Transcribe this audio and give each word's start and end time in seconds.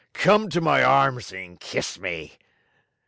Come 0.13 0.49
to 0.49 0.61
my 0.61 0.81
arms 0.83 1.31
and 1.31 1.59
kiss 1.59 1.99
me!" 1.99 2.39